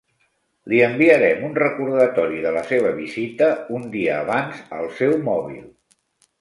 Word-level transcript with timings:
Li 0.71 0.79
enviarem 0.85 1.43
un 1.49 1.53
recordatori 1.59 2.41
de 2.47 2.55
la 2.57 2.65
seva 2.71 2.95
visita 3.03 3.53
un 3.81 3.87
dia 3.99 4.19
abans 4.25 4.67
al 4.81 4.93
seu 4.99 5.17
mòbil. 5.33 5.65